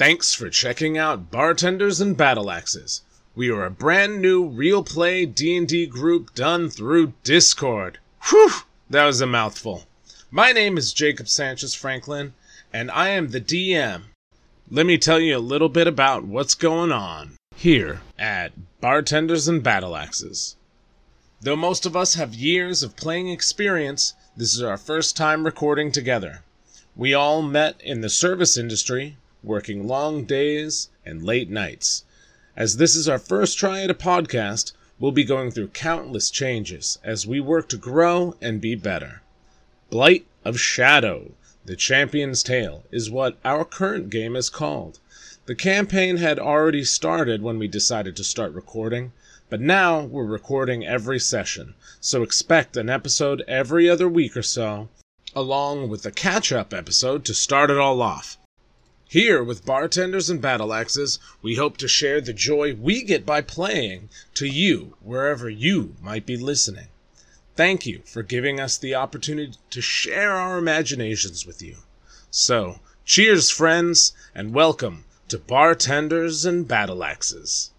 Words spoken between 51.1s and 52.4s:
session, so